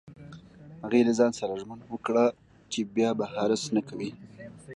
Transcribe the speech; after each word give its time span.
هغې 0.83 1.01
له 1.07 1.13
ځان 1.19 1.31
سره 1.39 1.59
ژمنه 1.61 1.85
وکړه 1.93 2.25
چې 2.71 2.79
بیا 2.95 3.09
به 3.17 3.25
حرص 3.33 3.63
نه 3.75 3.81
کوي 3.89 4.11